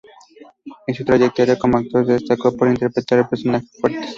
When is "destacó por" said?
2.13-2.67